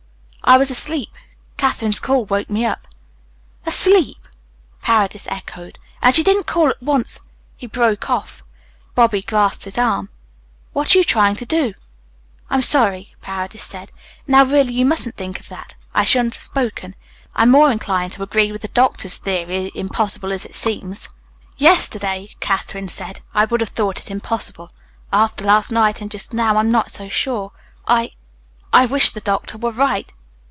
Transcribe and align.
"I 0.43 0.57
was 0.57 0.71
asleep. 0.71 1.11
Katherine's 1.55 2.01
call 2.01 2.25
woke 2.25 2.49
me 2.49 2.65
up." 2.65 2.85
"Asleep!" 3.65 4.17
Paredes 4.81 5.25
echoed. 5.29 5.79
"And 6.01 6.13
she 6.13 6.23
didn't 6.23 6.45
call 6.47 6.67
at 6.67 6.83
once" 6.83 7.21
He 7.55 7.67
broke 7.67 8.09
off. 8.09 8.43
Bobby 8.93 9.21
grasped 9.21 9.63
his 9.63 9.77
arm. 9.77 10.09
"What 10.73 10.93
are 10.93 10.97
you 10.97 11.05
trying 11.05 11.37
to 11.37 11.45
do?" 11.45 11.73
"I'm 12.49 12.63
sorry," 12.63 13.15
Paredes 13.21 13.63
said. 13.63 13.93
"Now, 14.27 14.43
really, 14.43 14.73
you 14.73 14.83
mustn't 14.83 15.15
think 15.15 15.39
of 15.39 15.47
that. 15.47 15.75
I 15.95 16.03
shouldn't 16.03 16.35
have 16.35 16.43
spoken. 16.43 16.95
I'm 17.33 17.49
more 17.49 17.71
inclined 17.71 18.11
to 18.13 18.23
agree 18.23 18.51
with 18.51 18.63
the 18.63 18.69
doctor's 18.69 19.15
theory, 19.15 19.71
impossible 19.73 20.33
as 20.33 20.43
it 20.45 20.55
seems." 20.55 21.07
"Yesterday," 21.55 22.35
Katherine 22.41 22.89
said, 22.89 23.21
"I 23.33 23.45
would 23.45 23.61
have 23.61 23.69
thought 23.69 24.01
it 24.01 24.11
impossible. 24.11 24.69
After 25.13 25.45
last 25.45 25.71
night 25.71 26.01
and 26.01 26.11
just 26.11 26.33
now 26.33 26.57
I'm 26.57 26.71
not 26.71 26.91
so 26.91 27.07
sure. 27.07 27.53
I 27.87 28.13
I 28.73 28.85
wish 28.85 29.11
the 29.11 29.21
doctor 29.21 29.57
were 29.57 29.71
right. 29.71 30.11